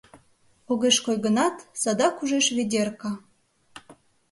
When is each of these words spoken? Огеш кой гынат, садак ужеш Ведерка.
Огеш 0.71 0.97
кой 1.05 1.17
гынат, 1.25 1.55
садак 1.81 2.15
ужеш 2.21 2.47
Ведерка. 2.55 3.11